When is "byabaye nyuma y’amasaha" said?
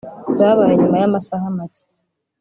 0.31-1.45